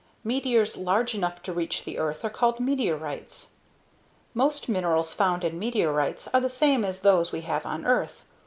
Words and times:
Meteors 0.23 0.75
large 0.77 1.13
enough 1.13 1.43
to 1.43 1.53
reach 1.53 1.83
the 1.83 1.99
earth 1.99 2.25
are 2.25 2.29
called 2.31 2.59
meteorites. 2.59 3.51
Most 4.33 4.67
minerals 4.67 5.13
found 5.13 5.43
in 5.43 5.59
meteorites 5.59 6.27
are 6.33 6.41
the 6.41 6.49
same 6.49 6.83
as 6.83 7.01
those 7.01 7.31
we 7.31 7.41
have 7.41 7.67
on 7.67 7.85
earth. 7.85 8.23